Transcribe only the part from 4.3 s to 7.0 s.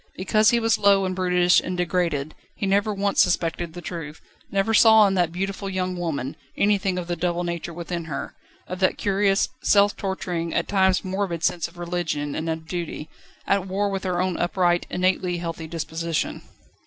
never saw in that beautiful young woman, anything